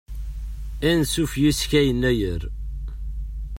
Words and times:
Ansuf 0.89 1.33
yis-k 1.41 1.71
a 1.79 1.81
yennayer. 1.85 2.41